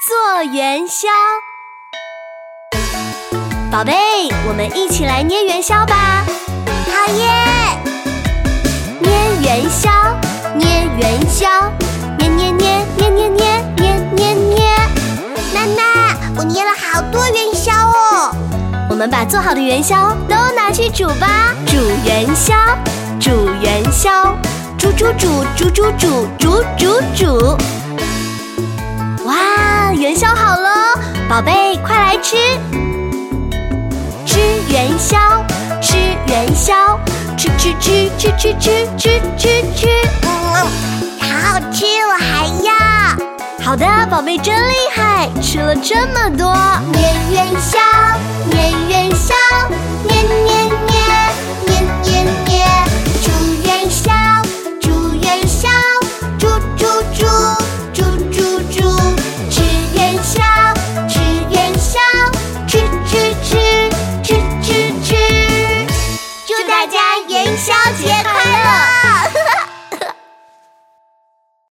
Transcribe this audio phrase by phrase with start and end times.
[0.00, 1.08] 做元宵。
[3.70, 3.92] 宝贝，
[4.48, 6.24] 我们一起来捏元宵吧！
[6.66, 7.28] 好耶！
[8.98, 9.10] 捏
[9.42, 9.90] 元宵，
[10.54, 11.70] 捏元宵，
[12.18, 14.72] 捏捏捏捏捏捏捏捏捏。
[15.52, 18.34] 妈妈，我捏了好多元宵哦。
[18.88, 21.54] 我们把做好的元宵都拿去煮吧！
[21.66, 21.76] 煮
[22.06, 22.54] 元宵，
[23.20, 24.34] 煮元宵，
[24.78, 27.58] 煮煮煮煮煮煮煮煮煮。
[30.00, 30.70] 哇，元宵好了，
[31.28, 32.34] 宝贝，快来吃！
[34.24, 34.38] 吃
[34.72, 35.44] 元宵，
[35.78, 36.98] 吃元宵，
[37.36, 39.88] 吃吃吃吃吃吃吃吃吃。
[40.22, 40.66] 嗯，
[41.20, 42.72] 好好吃，我还要。
[43.62, 46.50] 好的，宝贝真厉害，吃了这么多。
[67.30, 68.29] 元宵节！